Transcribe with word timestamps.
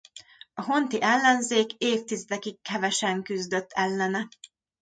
A 0.53 0.61
honti 0.61 1.01
ellenzék 1.01 1.73
évtizedekig 1.77 2.57
hevesen 2.63 3.21
küzdött 3.23 3.71
ellene. 3.71 4.27